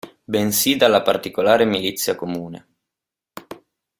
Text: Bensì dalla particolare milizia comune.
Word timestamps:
Bensì 0.23 0.77
dalla 0.77 1.03
particolare 1.03 1.63
milizia 1.63 2.15
comune. 2.15 2.67